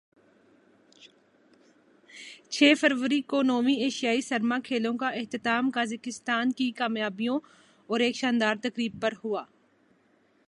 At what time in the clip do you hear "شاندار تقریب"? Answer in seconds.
8.15-9.01